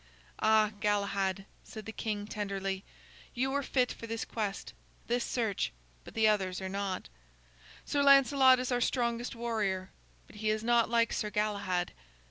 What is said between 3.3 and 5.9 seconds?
"you are fit for this quest, this search,